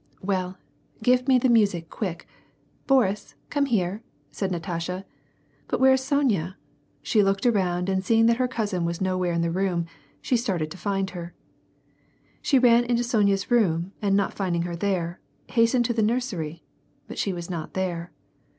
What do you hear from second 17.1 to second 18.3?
she was not there.